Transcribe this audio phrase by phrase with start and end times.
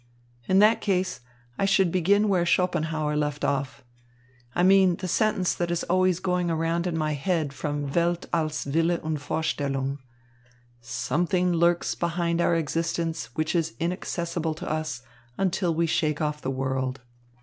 [0.47, 1.19] In that case,
[1.59, 3.83] I should begin where Schopenhauer left off.
[4.55, 8.65] I mean the sentence that is always going around in my head from Welt als
[8.65, 9.99] Wille und Vorstellung:
[10.79, 15.03] 'Something lurks behind our existence which is inaccessible to us
[15.37, 17.01] until we shake off the world.'"